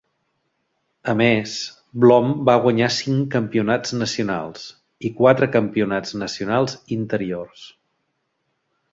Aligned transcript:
A 1.11 1.13
més, 1.17 1.51
Blom 2.05 2.31
va 2.49 2.55
guanyar 2.63 2.87
cinc 2.95 3.27
campionats 3.35 3.93
nacionals 3.97 4.63
i 5.09 5.11
quatre 5.19 5.49
campionats 5.57 6.15
nacionals 6.23 6.75
interiors. 6.97 7.67